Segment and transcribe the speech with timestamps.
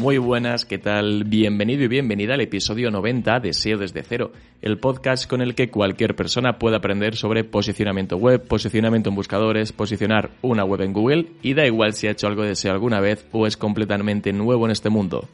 [0.00, 1.24] Muy buenas, ¿qué tal?
[1.24, 4.32] Bienvenido y bienvenida al episodio 90 de SEO desde cero,
[4.62, 9.72] el podcast con el que cualquier persona puede aprender sobre posicionamiento web, posicionamiento en buscadores,
[9.72, 12.98] posicionar una web en Google y da igual si ha hecho algo de SEO alguna
[12.98, 15.28] vez o es completamente nuevo en este mundo.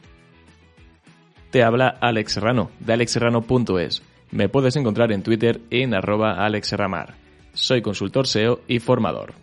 [1.49, 4.03] Te habla Alex Serrano, de alexserrano.es.
[4.31, 7.13] Me puedes encontrar en Twitter en arroba alexserramar.
[7.53, 9.33] Soy consultor SEO y formador.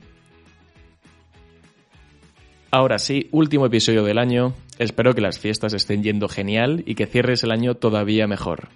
[2.75, 4.53] Ahora sí, último episodio del año.
[4.79, 8.69] Espero que las fiestas estén yendo genial y que cierres el año todavía mejor.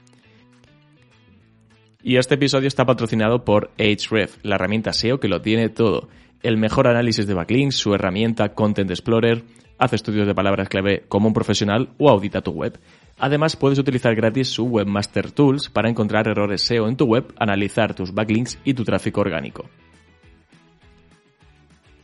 [2.03, 6.09] Y este episodio está patrocinado por Ahref, la herramienta SEO que lo tiene todo.
[6.43, 9.43] El mejor análisis de backlinks, su herramienta Content Explorer,
[9.79, 12.79] hace estudios de palabras clave como un profesional o audita tu web.
[13.19, 17.95] Además, puedes utilizar gratis su Webmaster Tools para encontrar errores SEO en tu web, analizar
[17.95, 19.69] tus backlinks y tu tráfico orgánico.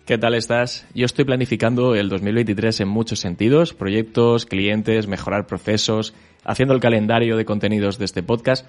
[0.05, 0.86] ¿Qué tal estás?
[0.94, 6.12] Yo estoy planificando el 2023 en muchos sentidos, proyectos, clientes, mejorar procesos,
[6.44, 8.66] haciendo el calendario de contenidos de este podcast.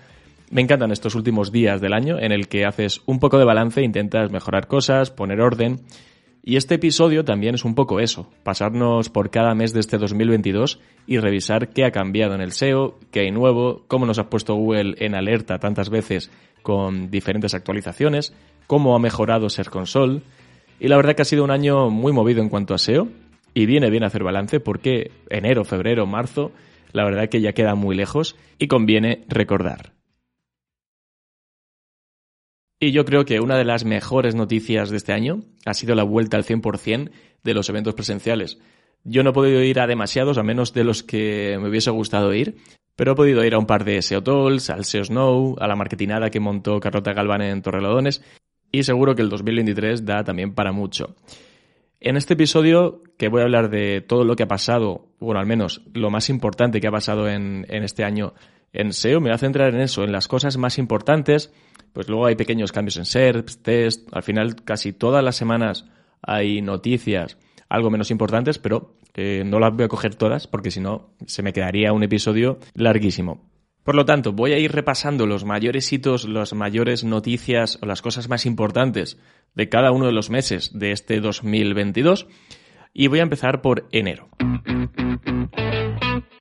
[0.49, 3.83] Me encantan estos últimos días del año en el que haces un poco de balance,
[3.83, 5.81] intentas mejorar cosas, poner orden.
[6.41, 10.79] Y este episodio también es un poco eso, pasarnos por cada mes de este 2022
[11.05, 14.55] y revisar qué ha cambiado en el SEO, qué hay nuevo, cómo nos ha puesto
[14.55, 18.33] Google en alerta tantas veces con diferentes actualizaciones,
[18.67, 20.21] cómo ha mejorado Ser Console,
[20.79, 23.07] y la verdad que ha sido un año muy movido en cuanto a SEO
[23.53, 26.51] y viene bien hacer balance porque enero, febrero, marzo,
[26.91, 29.93] la verdad que ya queda muy lejos y conviene recordar.
[32.79, 36.03] Y yo creo que una de las mejores noticias de este año ha sido la
[36.03, 37.09] vuelta al 100%
[37.43, 38.59] de los eventos presenciales.
[39.03, 42.33] Yo no he podido ir a demasiados, a menos de los que me hubiese gustado
[42.33, 42.57] ir,
[42.95, 45.75] pero he podido ir a un par de SEO Talks, al SEO Snow, a la
[45.75, 48.21] marketinada que montó Carlota Galván en Torrelodones
[48.79, 51.15] y seguro que el 2023 da también para mucho.
[51.99, 55.45] En este episodio, que voy a hablar de todo lo que ha pasado, bueno, al
[55.45, 58.33] menos lo más importante que ha pasado en, este año
[58.73, 61.51] en SEO, me voy a centrar en eso, en las cosas más importantes.
[61.93, 65.85] Pues luego hay pequeños cambios en SERPs, test, al final casi todas las semanas
[66.21, 67.37] hay noticias
[67.69, 68.95] algo menos importantes, pero
[69.45, 73.54] no las voy a coger todas porque si no se me quedaría un episodio larguísimo.
[73.85, 78.01] Por lo tanto, voy a ir repasando los mayores hitos, las mayores noticias o las
[78.01, 79.19] cosas más importantes
[79.53, 82.25] de cada uno de los meses de este 2022
[82.95, 84.29] y voy a empezar por enero.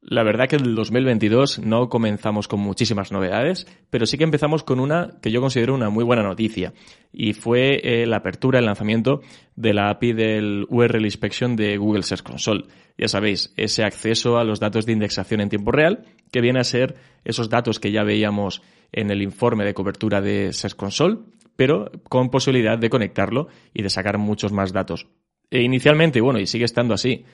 [0.06, 4.78] La verdad que el 2022 no comenzamos con muchísimas novedades, pero sí que empezamos con
[4.78, 6.74] una que yo considero una muy buena noticia
[7.10, 9.22] y fue eh, la apertura, el lanzamiento
[9.56, 12.66] de la API del URL Inspection de Google Search Console.
[12.98, 16.64] Ya sabéis, ese acceso a los datos de indexación en tiempo real, que viene a
[16.64, 18.60] ser esos datos que ya veíamos
[18.92, 21.16] en el informe de cobertura de Search Console,
[21.56, 25.06] pero con posibilidad de conectarlo y de sacar muchos más datos.
[25.50, 27.24] E inicialmente, bueno, y sigue estando así,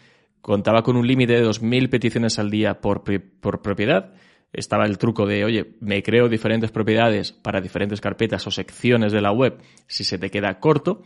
[0.41, 3.03] contaba con un límite de 2.000 peticiones al día por,
[3.41, 4.13] por propiedad.
[4.53, 9.21] Estaba el truco de, oye, me creo diferentes propiedades para diferentes carpetas o secciones de
[9.21, 11.03] la web si se te queda corto.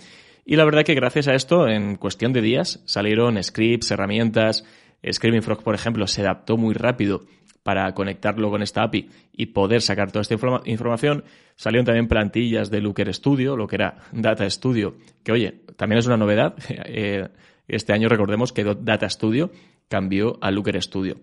[0.47, 4.65] Y la verdad que gracias a esto, en cuestión de días, salieron scripts, herramientas.
[5.11, 7.23] Screaming Frog, por ejemplo, se adaptó muy rápido
[7.63, 11.25] para conectarlo con esta API y poder sacar toda esta información.
[11.57, 16.07] Salieron también plantillas de Looker Studio, lo que era Data Studio, que oye, también es
[16.07, 16.55] una novedad.
[16.87, 17.29] Eh,
[17.69, 19.51] este año recordemos que Data Studio
[19.89, 21.17] cambió a Looker Studio.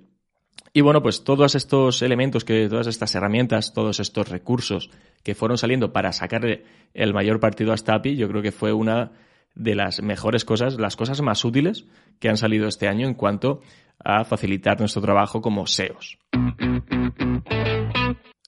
[0.73, 4.89] Y bueno, pues todos estos elementos, todas estas herramientas, todos estos recursos
[5.23, 6.63] que fueron saliendo para sacarle
[6.93, 9.11] el mayor partido a esta API, yo creo que fue una
[9.53, 11.85] de las mejores cosas, las cosas más útiles
[12.19, 13.61] que han salido este año en cuanto
[13.99, 16.17] a facilitar nuestro trabajo como SEOs.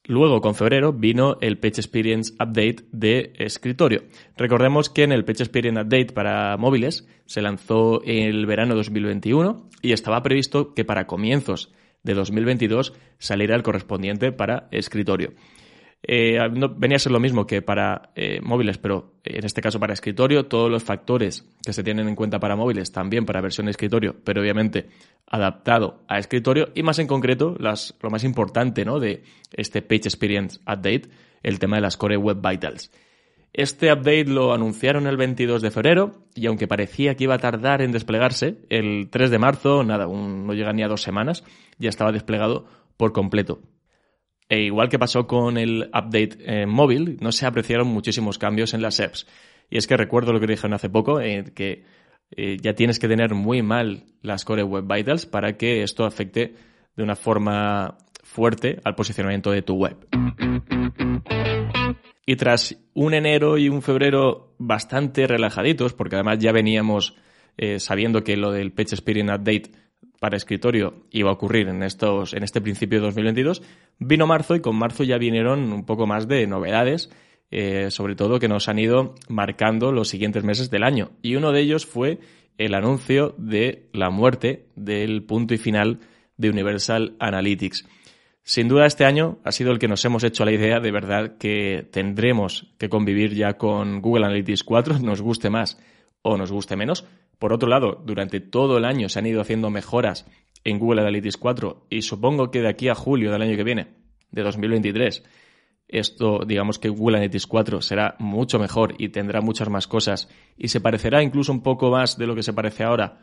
[0.06, 4.04] Luego, con febrero, vino el Page Experience Update de escritorio.
[4.36, 9.94] Recordemos que en el Page Experience Update para móviles se lanzó el verano 2021 y
[9.94, 11.72] estaba previsto que para comienzos
[12.04, 15.32] de 2022 saliera el correspondiente para escritorio.
[16.06, 16.38] Eh,
[16.76, 20.48] venía a ser lo mismo que para eh, móviles, pero en este caso para escritorio,
[20.48, 24.14] todos los factores que se tienen en cuenta para móviles también para versión de escritorio,
[24.26, 24.88] pero obviamente
[25.34, 29.00] adaptado a escritorio y más en concreto lo más importante ¿no?
[29.00, 31.10] de este Page Experience Update
[31.42, 32.92] el tema de las Core Web Vitals.
[33.52, 37.82] Este update lo anunciaron el 22 de febrero y aunque parecía que iba a tardar
[37.82, 41.44] en desplegarse, el 3 de marzo, nada, no llega ni a dos semanas,
[41.80, 42.66] ya estaba desplegado
[42.96, 43.60] por completo.
[44.50, 48.84] E igual que pasó con el update eh, móvil, no se apreciaron muchísimos cambios en
[48.84, 49.26] las apps.
[49.70, 51.86] Y es que recuerdo lo que dijeron hace poco, eh, que
[52.36, 56.56] eh, ya tienes que tener muy mal las Core Web Vitals para que esto afecte
[56.96, 59.98] de una forma fuerte al posicionamiento de tu web.
[62.26, 67.16] Y tras un enero y un febrero bastante relajaditos, porque además ya veníamos
[67.58, 69.72] eh, sabiendo que lo del Page Experience Update
[70.20, 73.62] para escritorio iba a ocurrir en, estos, en este principio de 2022,
[74.00, 77.12] vino marzo y con marzo ya vinieron un poco más de novedades,
[77.56, 81.12] eh, sobre todo que nos han ido marcando los siguientes meses del año.
[81.22, 82.18] Y uno de ellos fue
[82.58, 86.00] el anuncio de la muerte del punto y final
[86.36, 87.88] de Universal Analytics.
[88.42, 91.38] Sin duda este año ha sido el que nos hemos hecho la idea de verdad
[91.38, 95.80] que tendremos que convivir ya con Google Analytics 4, nos guste más
[96.24, 97.06] o nos guste menos.
[97.38, 100.26] Por otro lado, durante todo el año se han ido haciendo mejoras
[100.64, 103.90] en Google Analytics 4 y supongo que de aquí a julio del año que viene,
[104.32, 105.24] de 2023,
[105.94, 110.82] esto, digamos que Analytics 4 será mucho mejor y tendrá muchas más cosas y se
[110.82, 113.20] parecerá incluso un poco más de lo que se parece ahora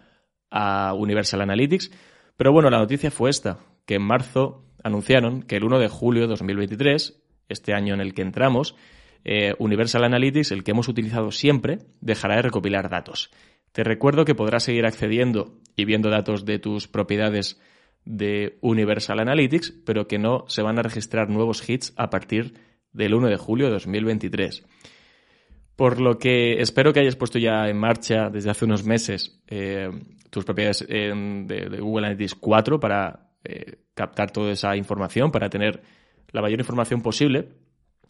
[0.50, 1.90] a Universal Analytics.
[2.36, 6.22] Pero bueno, la noticia fue esta, que en marzo anunciaron que el 1 de julio
[6.22, 8.76] de 2023, este año en el que entramos,
[9.24, 13.32] eh, Universal Analytics, el que hemos utilizado siempre, dejará de recopilar datos.
[13.72, 17.60] Te recuerdo que podrás seguir accediendo y viendo datos de tus propiedades
[18.04, 22.54] de Universal Analytics, pero que no se van a registrar nuevos hits a partir
[22.92, 24.64] del 1 de julio de 2023.
[25.76, 29.90] Por lo que espero que hayas puesto ya en marcha desde hace unos meses eh,
[30.28, 35.82] tus propiedades de, Google Analytics 4 para eh, captar toda esa información, para tener
[36.32, 37.48] la mayor información posible.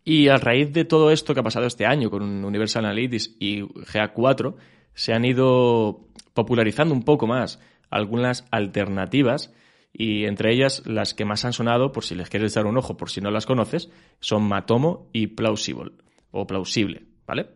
[0.03, 3.61] Y a raíz de todo esto que ha pasado este año con Universal Analytics y
[3.63, 4.57] GA4,
[4.95, 7.61] se han ido popularizando un poco más
[7.91, 9.53] algunas alternativas
[9.93, 12.97] y entre ellas las que más han sonado, por si les quieres echar un ojo,
[12.97, 13.91] por si no las conoces,
[14.21, 15.93] son Matomo y Plausible,
[16.31, 17.51] o Plausible, ¿vale?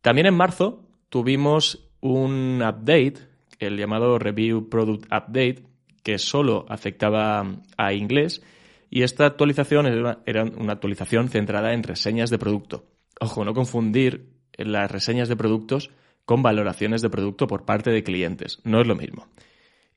[0.00, 3.14] También en marzo tuvimos un update,
[3.58, 5.62] el llamado Review Product Update,
[6.02, 7.44] que solo afectaba
[7.76, 8.42] a inglés
[8.90, 9.86] y esta actualización
[10.26, 12.84] era una actualización centrada en reseñas de producto.
[13.20, 15.90] Ojo, no confundir las reseñas de productos
[16.24, 18.60] con valoraciones de producto por parte de clientes.
[18.64, 19.28] No es lo mismo.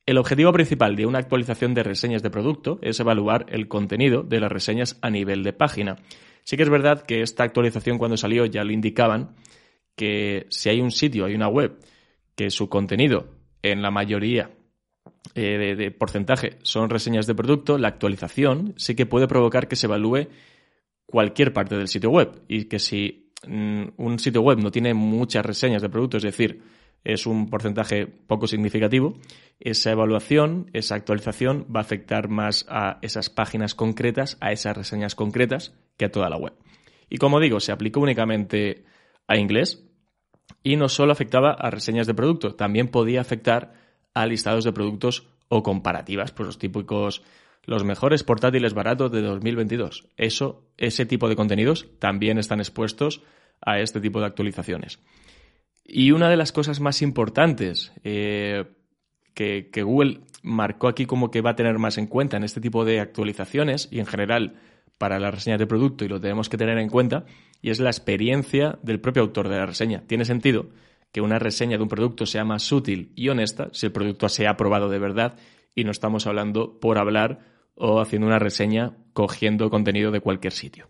[0.06, 4.40] El objetivo principal de una actualización de reseñas de producto es evaluar el contenido de
[4.40, 5.98] las reseñas a nivel de página.
[6.44, 9.36] Sí que es verdad que esta actualización cuando salió ya lo indicaban
[9.96, 11.80] que si hay un sitio, hay una web,
[12.36, 13.30] que su contenido
[13.64, 14.52] en la mayoría
[15.34, 19.88] eh, de, porcentaje son reseñas de producto, la actualización sí que puede provocar que se
[19.88, 20.28] evalúe
[21.08, 25.44] cualquier parte del sitio web y que si mm, un sitio web no tiene muchas
[25.44, 26.62] reseñas de producto, es decir,
[27.06, 29.16] es un porcentaje poco significativo,
[29.60, 35.16] esa evaluación, esa actualización va a afectar más a esas páginas concretas, a esas reseñas
[35.16, 36.54] concretas, que a toda la web.
[37.10, 38.84] Y como digo, se aplicó únicamente
[39.28, 39.88] a inglés
[40.64, 43.74] y no solo afectaba a reseñas de producto, también podía afectar
[44.14, 47.24] a listados de productos o comparativas, pues los típicos
[47.66, 50.08] los mejores portátiles baratos de 2022.
[50.18, 53.22] Eso, ese tipo de contenidos también están expuestos
[53.62, 55.00] a este tipo de actualizaciones.
[55.86, 58.66] Y una de las cosas más importantes eh,
[59.36, 62.86] que, Google marcó aquí como que va a tener más en cuenta en este tipo
[62.86, 64.56] de actualizaciones y en general
[64.98, 67.26] para la reseña de producto y lo tenemos que tener en cuenta
[67.62, 70.04] y es la experiencia del propio autor de la reseña.
[70.08, 70.70] Tiene sentido
[71.12, 74.48] que una reseña de un producto sea más útil y honesta si el producto se
[74.48, 75.38] ha probado de verdad
[75.76, 77.40] y no estamos hablando por hablar
[77.76, 80.88] o haciendo una reseña cogiendo contenido de cualquier sitio.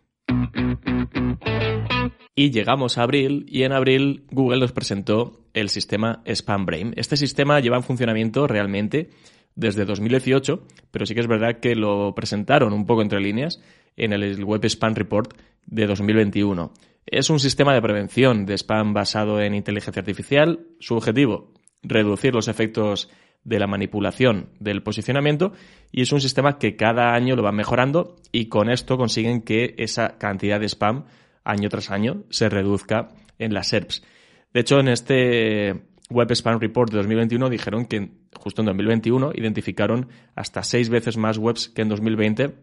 [2.36, 6.94] Y llegamos a abril y en abril Google nos presentó el sistema SpamBrain.
[6.98, 9.10] Este sistema lleva en funcionamiento realmente
[9.56, 13.62] desde 2018, pero sí que es verdad que lo presentaron un poco entre líneas
[13.96, 15.34] en el Web Spam Report
[15.66, 16.74] de 2021.
[17.06, 20.68] Es un sistema de prevención de spam basado en inteligencia artificial.
[20.80, 21.54] Su objetivo,
[21.84, 23.10] reducir los efectos
[23.46, 25.54] de la manipulación del posicionamiento
[25.92, 29.76] y es un sistema que cada año lo va mejorando y con esto consiguen que
[29.78, 31.06] esa cantidad de spam
[31.44, 34.04] año tras año se reduzca en las SERPs.
[34.52, 40.10] De hecho, en este Web Spam Report de 2021 dijeron que justo en 2021 identificaron
[40.36, 42.56] hasta seis veces más webs que en 2020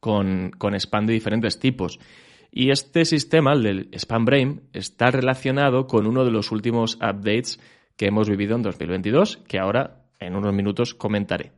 [0.00, 1.98] con, con spam de diferentes tipos.
[2.50, 7.60] Y este sistema, el del Spam Brain, está relacionado con uno de los últimos updates
[7.96, 11.52] que hemos vivido en 2022, que ahora en unos minutos comentaré.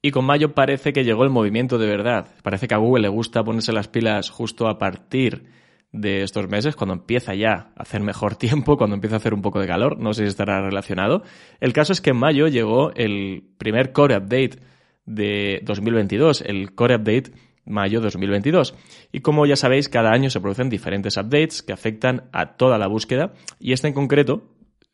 [0.00, 2.28] Y con mayo parece que llegó el movimiento de verdad.
[2.42, 5.46] Parece que a Google le gusta ponerse las pilas justo a partir
[5.92, 9.42] de estos meses, cuando empieza ya a hacer mejor tiempo, cuando empieza a hacer un
[9.42, 11.22] poco de calor, no sé si estará relacionado.
[11.60, 14.58] El caso es que en mayo llegó el primer Core Update
[15.06, 17.32] de 2022, el Core Update
[17.64, 18.74] mayo 2022.
[19.12, 22.86] Y como ya sabéis, cada año se producen diferentes updates que afectan a toda la
[22.86, 24.42] búsqueda y este en concreto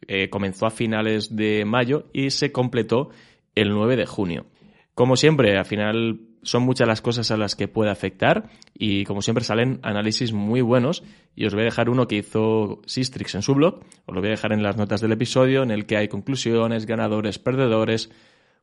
[0.06, 3.10] eh, comenzó a finales de mayo y se completó
[3.54, 4.46] el 9 de junio.
[4.94, 9.22] Como siempre, al final son muchas las cosas a las que puede afectar y como
[9.22, 11.02] siempre salen análisis muy buenos
[11.34, 14.28] y os voy a dejar uno que hizo Sistrix en su blog, os lo voy
[14.28, 18.10] a dejar en las notas del episodio en el que hay conclusiones, ganadores, perdedores,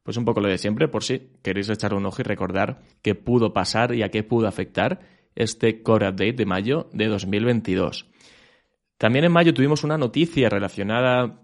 [0.04, 3.16] pues un poco lo de siempre por si queréis echar un ojo y recordar qué
[3.16, 5.02] pudo pasar y a qué pudo afectar
[5.36, 8.06] este Core Update de mayo de 2022.
[9.02, 11.42] También en mayo tuvimos una noticia relacionada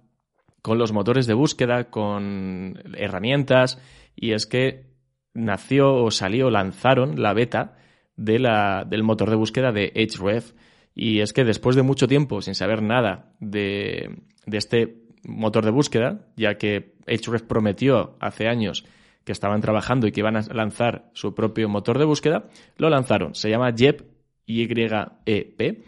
[0.61, 3.81] con los motores de búsqueda, con herramientas,
[4.15, 4.91] y es que
[5.33, 7.75] nació o salió, lanzaron la beta
[8.15, 10.53] de la, del motor de búsqueda de Href.
[10.93, 15.71] Y es que después de mucho tiempo sin saber nada de, de este motor de
[15.71, 18.85] búsqueda, ya que Href prometió hace años
[19.23, 23.33] que estaban trabajando y que iban a lanzar su propio motor de búsqueda, lo lanzaron.
[23.33, 24.01] Se llama YEP,
[24.45, 25.83] Y-E-P,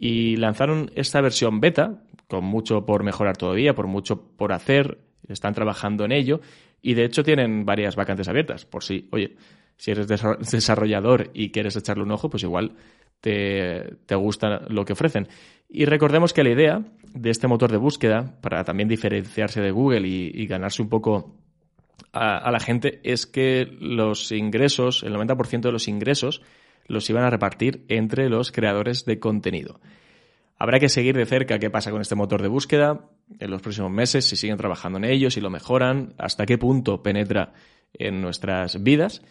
[0.00, 5.54] y lanzaron esta versión beta, con mucho por mejorar todavía, por mucho por hacer, están
[5.54, 6.40] trabajando en ello,
[6.80, 9.36] y de hecho tienen varias vacantes abiertas, por si, oye,
[9.76, 12.76] si eres desarrollador y quieres echarle un ojo, pues igual
[13.20, 15.28] te, gusta lo que ofrecen.
[15.68, 20.06] Y recordemos que la idea de este motor de búsqueda, para también diferenciarse de Google
[20.06, 21.36] y, ganarse un poco
[22.12, 26.42] a, la gente, es que los ingresos, el 90% de los ingresos,
[26.88, 29.80] los iban a repartir entre los creadores de contenido.
[30.58, 33.92] Habrá que seguir de cerca qué pasa con este motor de búsqueda en los próximos
[33.92, 37.52] meses, si siguen trabajando en ello, si lo mejoran, hasta qué punto penetra
[37.92, 39.22] en nuestras vidas.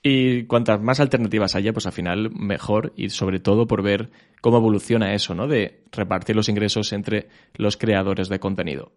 [0.00, 4.10] Y cuantas más alternativas haya, pues al final mejor y sobre todo por ver
[4.40, 5.48] cómo evoluciona eso, ¿no?
[5.48, 8.92] De repartir los ingresos entre los creadores de contenido.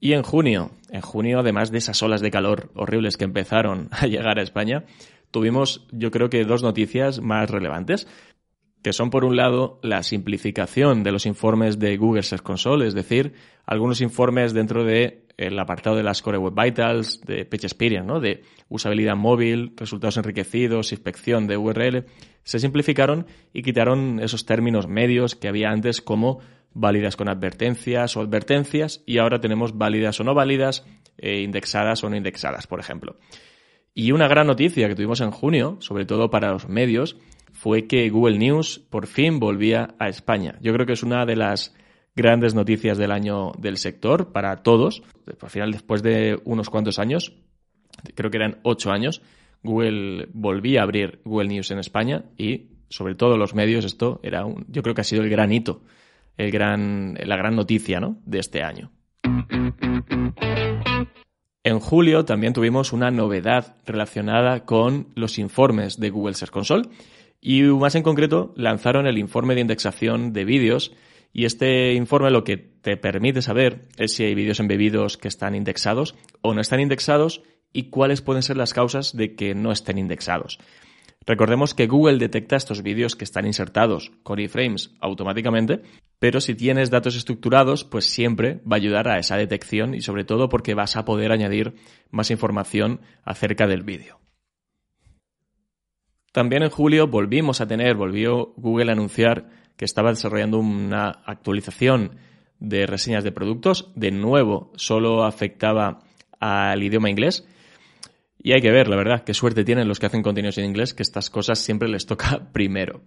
[0.00, 4.06] Y en junio, en junio, además de esas olas de calor horribles que empezaron a
[4.06, 4.84] llegar a España,
[5.30, 8.06] tuvimos yo creo que dos noticias más relevantes
[8.86, 12.94] que son por un lado la simplificación de los informes de Google Search Console, es
[12.94, 13.32] decir,
[13.66, 18.20] algunos informes dentro del apartado de las Core Web Vitals, de Page Experience, ¿no?
[18.20, 22.04] de usabilidad móvil, resultados enriquecidos, inspección de URL,
[22.44, 26.38] se simplificaron y quitaron esos términos medios que había antes como
[26.72, 30.86] válidas con advertencias o advertencias y ahora tenemos válidas o no válidas,
[31.18, 33.16] e indexadas o no indexadas, por ejemplo.
[33.98, 37.16] Y una gran noticia que tuvimos en junio, sobre todo para los medios,
[37.50, 40.58] fue que Google News por fin volvía a España.
[40.60, 41.74] Yo creo que es una de las
[42.14, 45.02] grandes noticias del año del sector para todos.
[45.40, 47.32] Al final, después de unos cuantos años,
[48.14, 49.22] creo que eran ocho años,
[49.62, 54.44] Google volvía a abrir Google News en España y sobre todo los medios esto era
[54.44, 55.80] un, yo creo que ha sido el gran hito,
[56.36, 58.18] el gran, la gran noticia ¿no?
[58.26, 58.92] de este año.
[61.66, 66.88] En julio también tuvimos una novedad relacionada con los informes de Google Search Console
[67.40, 70.92] y más en concreto, lanzaron el informe de indexación de vídeos
[71.32, 75.56] y este informe lo que te permite saber es si hay vídeos embebidos que están
[75.56, 77.42] indexados o no están indexados
[77.72, 80.60] y cuáles pueden ser las causas de que no estén indexados.
[81.26, 85.82] Recordemos que Google detecta estos vídeos que están insertados con iframes automáticamente,
[86.18, 90.24] pero si tienes datos estructurados, pues siempre va a ayudar a esa detección y sobre
[90.24, 91.74] todo porque vas a poder añadir
[92.10, 94.18] más información acerca del vídeo.
[96.32, 102.16] También en julio volvimos a tener, volvió Google a anunciar que estaba desarrollando una actualización
[102.58, 103.90] de reseñas de productos.
[103.94, 106.00] De nuevo, solo afectaba
[106.40, 107.46] al idioma inglés.
[108.38, 110.94] Y hay que ver, la verdad, qué suerte tienen los que hacen contenidos en inglés,
[110.94, 113.02] que estas cosas siempre les toca primero.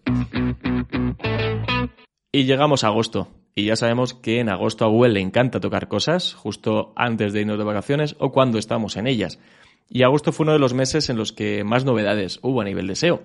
[2.32, 3.28] Y llegamos a agosto.
[3.56, 7.42] Y ya sabemos que en agosto a Google le encanta tocar cosas, justo antes de
[7.42, 9.40] irnos de vacaciones o cuando estamos en ellas.
[9.90, 12.86] Y agosto fue uno de los meses en los que más novedades hubo a nivel
[12.86, 13.24] de SEO.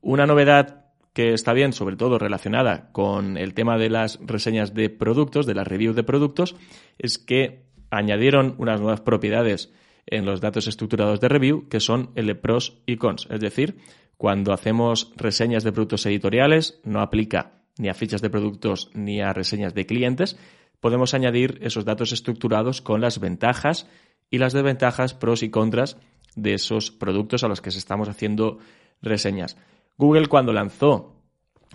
[0.00, 4.88] Una novedad que está bien, sobre todo relacionada con el tema de las reseñas de
[4.88, 6.56] productos, de las reviews de productos,
[6.98, 9.74] es que añadieron unas nuevas propiedades
[10.06, 13.26] en los datos estructurados de review que son el de pros y cons.
[13.30, 13.76] Es decir,
[14.16, 19.32] cuando hacemos reseñas de productos editoriales, no aplica ni a fichas de productos ni a
[19.32, 20.36] reseñas de clientes,
[20.80, 23.88] podemos añadir esos datos estructurados con las ventajas
[24.30, 25.96] y las desventajas, pros y contras
[26.36, 28.58] de esos productos a los que estamos haciendo
[29.02, 29.56] reseñas.
[29.96, 31.16] Google cuando lanzó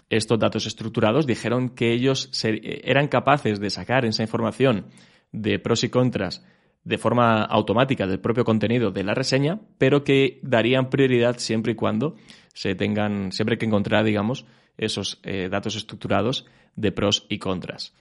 [0.09, 4.85] estos datos estructurados dijeron que ellos eran capaces de sacar esa información
[5.31, 6.45] de pros y contras
[6.83, 11.75] de forma automática del propio contenido de la reseña, pero que darían prioridad siempre y
[11.75, 12.15] cuando
[12.53, 14.45] se tengan, siempre que encontrar, digamos,
[14.77, 17.93] esos eh, datos estructurados de pros y contras.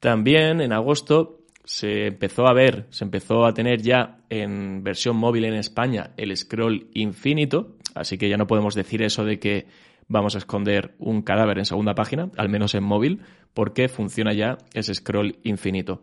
[0.00, 5.44] También en agosto se empezó a ver, se empezó a tener ya en versión móvil
[5.44, 9.66] en España el scroll infinito, así que ya no podemos decir eso de que
[10.08, 14.58] vamos a esconder un cadáver en segunda página, al menos en móvil, porque funciona ya
[14.74, 16.02] ese scroll infinito.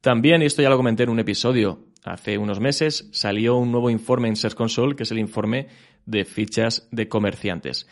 [0.00, 3.90] También, y esto ya lo comenté en un episodio hace unos meses, salió un nuevo
[3.90, 5.66] informe en Search Console, que es el informe
[6.06, 7.88] de fichas de comerciantes.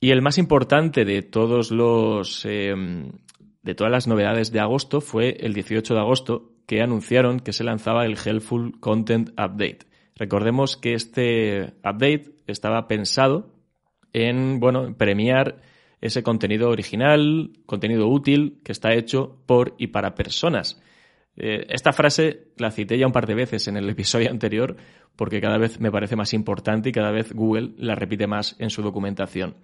[0.00, 3.12] Y el más importante de todos los em,
[3.62, 7.64] de todas las novedades de agosto fue el 18 de agosto que anunciaron que se
[7.64, 9.80] lanzaba el Helpful Content Update.
[10.16, 13.54] Recordemos que este update estaba pensado
[14.14, 15.60] en bueno, premiar
[16.00, 20.80] ese contenido original, contenido útil que está hecho por y para personas.
[21.36, 24.76] Eh, esta frase la cité ya un par de veces en el episodio anterior
[25.14, 28.70] porque cada vez me parece más importante y cada vez Google la repite más en
[28.70, 29.56] su documentación.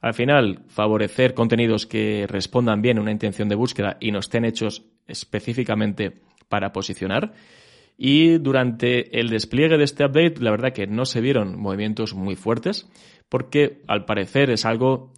[0.00, 4.44] Al final, favorecer contenidos que respondan bien a una intención de búsqueda y no estén
[4.44, 7.32] hechos específicamente para posicionar.
[7.96, 12.34] Y durante el despliegue de este update, la verdad que no se vieron movimientos muy
[12.34, 12.88] fuertes,
[13.28, 15.12] porque al parecer es algo,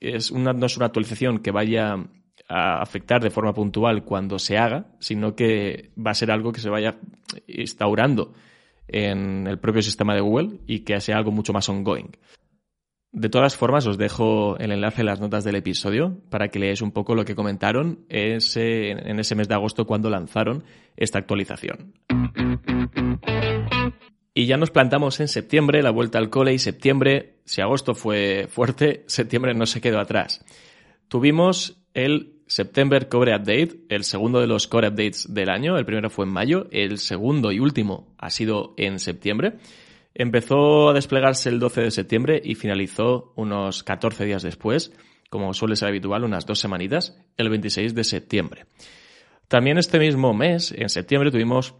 [0.00, 1.96] es una, no es una actualización que vaya
[2.48, 6.60] a afectar de forma puntual cuando se haga, sino que va a ser algo que
[6.60, 6.98] se vaya
[7.46, 8.34] instaurando
[8.88, 12.10] en el propio sistema de Google y que sea algo mucho más ongoing.
[13.12, 16.80] De todas formas, os dejo el enlace en las notas del episodio para que leáis
[16.80, 20.64] un poco lo que comentaron en ese mes de agosto cuando lanzaron
[20.96, 21.92] esta actualización.
[24.32, 28.48] Y ya nos plantamos en septiembre, la vuelta al cole y septiembre, si agosto fue
[28.48, 30.42] fuerte, septiembre no se quedó atrás.
[31.08, 36.08] Tuvimos el September Core Update, el segundo de los Core Updates del año, el primero
[36.08, 39.58] fue en mayo, el segundo y último ha sido en septiembre.
[40.14, 44.92] Empezó a desplegarse el 12 de septiembre y finalizó unos 14 días después,
[45.30, 48.66] como suele ser habitual, unas dos semanitas, el 26 de septiembre.
[49.48, 51.74] También este mismo mes, en septiembre, tuvimos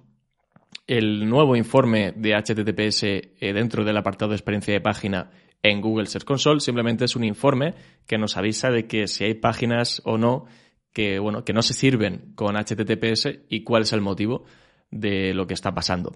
[0.87, 5.31] el nuevo informe de HTTPS eh, dentro del apartado de experiencia de página
[5.63, 6.61] en Google Search Console.
[6.61, 7.75] Simplemente es un informe
[8.07, 10.47] que nos avisa de que si hay páginas o no
[10.93, 14.45] que, bueno, que no se sirven con HTTPS y cuál es el motivo
[14.91, 16.13] de lo que está pasando.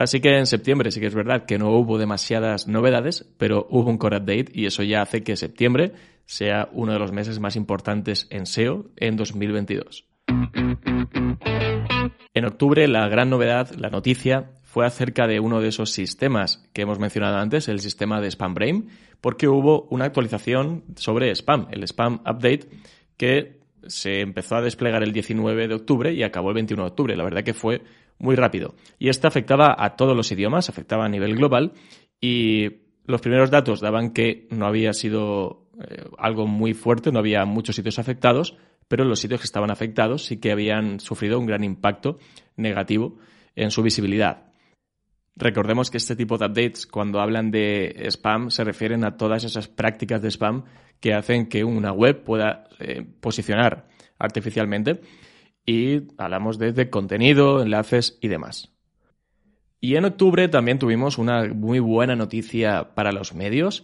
[0.00, 3.90] Así que en septiembre sí que es verdad que no hubo demasiadas novedades, pero hubo
[3.90, 5.92] un core update y eso ya hace que septiembre
[6.24, 10.06] sea uno de los meses más importantes en SEO en 2022.
[12.32, 16.80] En octubre la gran novedad, la noticia, fue acerca de uno de esos sistemas que
[16.80, 18.88] hemos mencionado antes, el sistema de Spam Brain,
[19.20, 22.70] porque hubo una actualización sobre spam, el Spam Update,
[23.18, 27.16] que se empezó a desplegar el 19 de octubre y acabó el 21 de octubre.
[27.16, 27.82] La verdad que fue
[28.20, 28.74] muy rápido.
[28.98, 31.72] Y esta afectaba a todos los idiomas, afectaba a nivel global
[32.20, 37.44] y los primeros datos daban que no había sido eh, algo muy fuerte, no había
[37.44, 38.56] muchos sitios afectados,
[38.86, 42.18] pero los sitios que estaban afectados sí que habían sufrido un gran impacto
[42.56, 43.18] negativo
[43.56, 44.50] en su visibilidad.
[45.36, 49.68] Recordemos que este tipo de updates, cuando hablan de spam, se refieren a todas esas
[49.68, 50.64] prácticas de spam
[51.00, 53.86] que hacen que una web pueda eh, posicionar
[54.18, 55.00] artificialmente
[55.64, 58.72] y hablamos de contenido, enlaces y demás.
[59.80, 63.82] Y en octubre también tuvimos una muy buena noticia para los medios.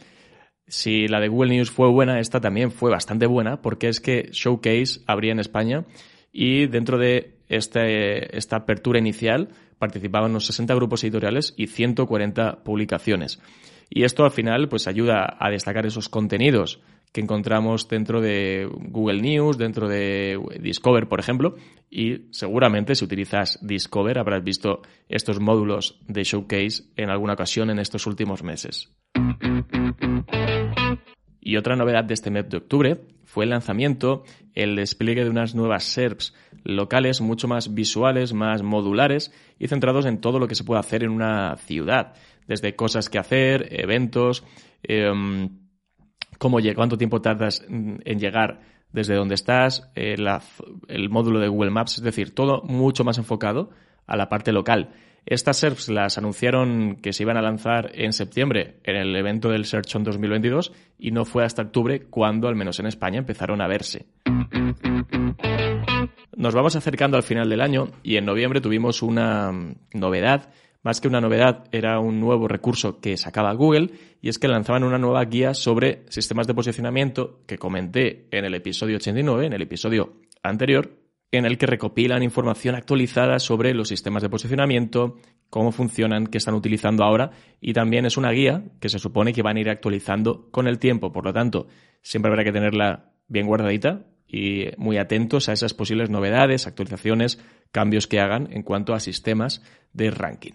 [0.66, 4.28] Si la de Google News fue buena, esta también fue bastante buena porque es que
[4.32, 5.84] Showcase abría en España
[6.32, 13.40] y dentro de este, esta apertura inicial participaban unos 60 grupos editoriales y 140 publicaciones.
[13.88, 16.80] Y esto al final pues ayuda a destacar esos contenidos
[17.16, 21.54] que encontramos dentro de Google News, dentro de Discover, por ejemplo,
[21.88, 27.78] y seguramente si utilizas Discover habrás visto estos módulos de Showcase en alguna ocasión en
[27.78, 28.92] estos últimos meses.
[31.40, 34.24] Y otra novedad de este mes de octubre fue el lanzamiento,
[34.54, 40.20] el despliegue de unas nuevas SERPs locales mucho más visuales, más modulares y centrados en
[40.20, 42.12] todo lo que se puede hacer en una ciudad,
[42.46, 44.44] desde cosas que hacer, eventos,
[44.82, 45.65] em,
[46.38, 48.60] cómo, cuánto tiempo tardas en llegar
[48.92, 50.16] desde donde estás, eh,
[50.88, 53.70] el módulo de Google Maps, es decir, todo mucho más enfocado
[54.06, 54.90] a la parte local.
[55.26, 59.64] Estas SERPs las anunciaron que se iban a lanzar en septiembre en el evento del
[59.64, 63.66] Search on 2022 y no fue hasta octubre cuando, al menos en España, empezaron a
[63.66, 64.06] verse.
[66.36, 69.50] Nos vamos acercando al final del año y en noviembre tuvimos una
[69.92, 70.50] novedad
[70.82, 74.84] más que una novedad, era un nuevo recurso que sacaba Google y es que lanzaban
[74.84, 79.62] una nueva guía sobre sistemas de posicionamiento que comenté en el episodio 89, en el
[79.62, 80.98] episodio anterior,
[81.32, 85.16] en el que recopilan información actualizada sobre los sistemas de posicionamiento,
[85.50, 89.42] cómo funcionan, qué están utilizando ahora y también es una guía que se supone que
[89.42, 91.12] van a ir actualizando con el tiempo.
[91.12, 91.66] Por lo tanto,
[92.02, 97.38] siempre habrá que tenerla bien guardadita y muy atentos a esas posibles novedades, actualizaciones,
[97.72, 99.62] cambios que hagan en cuanto a sistemas
[99.92, 100.52] de ranking.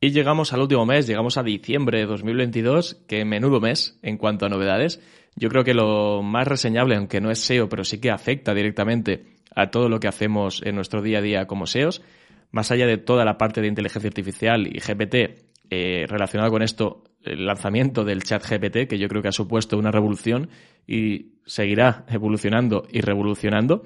[0.00, 4.44] Y llegamos al último mes, llegamos a diciembre de 2022, que menudo mes en cuanto
[4.44, 5.00] a novedades.
[5.34, 9.24] Yo creo que lo más reseñable, aunque no es SEO, pero sí que afecta directamente
[9.54, 12.02] a todo lo que hacemos en nuestro día a día como SEOs,
[12.50, 17.04] más allá de toda la parte de inteligencia artificial y GPT eh, relacionado con esto,
[17.22, 20.50] el lanzamiento del chat GPT, que yo creo que ha supuesto una revolución
[20.86, 23.82] y seguirá evolucionando y revolucionando.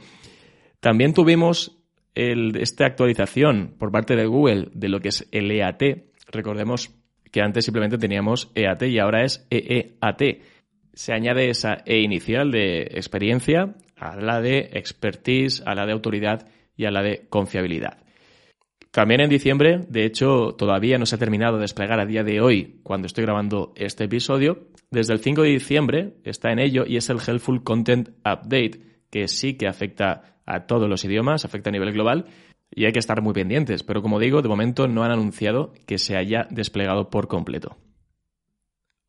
[0.81, 1.77] También tuvimos
[2.15, 5.83] esta actualización por parte de Google de lo que es el EAT.
[6.33, 6.91] Recordemos
[7.31, 10.23] que antes simplemente teníamos EAT y ahora es EEAT
[10.99, 16.49] se añade esa E inicial de experiencia a la de expertise, a la de autoridad
[16.77, 17.99] y a la de confiabilidad.
[18.91, 22.41] También en diciembre, de hecho, todavía no se ha terminado de desplegar a día de
[22.41, 24.69] hoy, cuando estoy grabando este episodio.
[24.91, 29.29] Desde el 5 de diciembre está en ello y es el Helpful Content Update, que
[29.29, 32.25] sí que afecta a todos los idiomas, afecta a nivel global
[32.71, 33.83] y hay que estar muy pendientes.
[33.83, 37.77] Pero como digo, de momento no han anunciado que se haya desplegado por completo.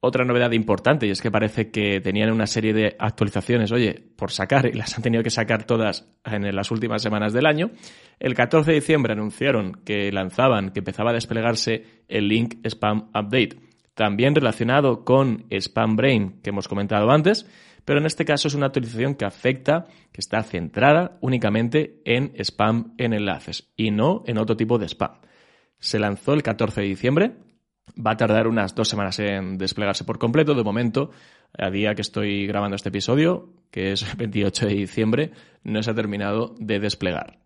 [0.01, 4.31] Otra novedad importante, y es que parece que tenían una serie de actualizaciones, oye, por
[4.31, 7.71] sacar, y las han tenido que sacar todas en las últimas semanas del año.
[8.17, 13.59] El 14 de diciembre anunciaron que lanzaban, que empezaba a desplegarse el Link Spam Update,
[13.93, 17.45] también relacionado con Spam Brain, que hemos comentado antes,
[17.83, 22.93] pero en este caso es una actualización que afecta, que está centrada únicamente en spam
[22.97, 25.13] en enlaces y no en otro tipo de spam.
[25.79, 27.33] Se lanzó el 14 de diciembre,
[27.97, 30.53] Va a tardar unas dos semanas en desplegarse por completo.
[30.53, 31.11] De momento,
[31.57, 35.31] a día que estoy grabando este episodio, que es 28 de diciembre,
[35.63, 37.39] no se ha terminado de desplegar.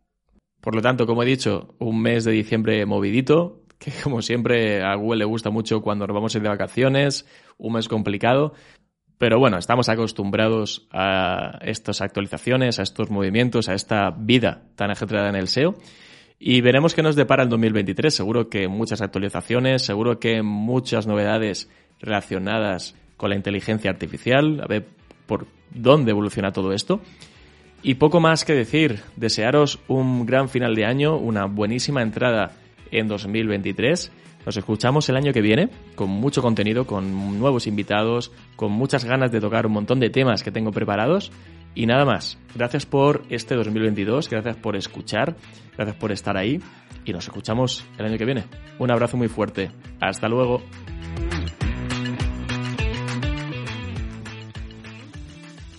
[0.61, 4.95] Por lo tanto, como he dicho, un mes de diciembre movidito, que como siempre a
[4.95, 7.27] Google le gusta mucho cuando nos vamos de vacaciones,
[7.57, 8.53] un mes complicado.
[9.17, 15.29] Pero bueno, estamos acostumbrados a estas actualizaciones, a estos movimientos, a esta vida tan ajetreada
[15.29, 15.75] en el SEO.
[16.39, 18.13] Y veremos qué nos depara el 2023.
[18.13, 21.69] Seguro que muchas actualizaciones, seguro que muchas novedades
[21.99, 24.85] relacionadas con la inteligencia artificial, a ver
[25.25, 27.01] por dónde evoluciona todo esto.
[27.81, 32.51] Y poco más que decir, desearos un gran final de año, una buenísima entrada
[32.91, 34.11] en 2023.
[34.45, 39.31] Nos escuchamos el año que viene con mucho contenido, con nuevos invitados, con muchas ganas
[39.31, 41.31] de tocar un montón de temas que tengo preparados
[41.75, 42.37] y nada más.
[42.55, 45.35] Gracias por este 2022, gracias por escuchar,
[45.75, 46.59] gracias por estar ahí
[47.05, 48.45] y nos escuchamos el año que viene.
[48.79, 49.71] Un abrazo muy fuerte.
[49.99, 50.61] Hasta luego.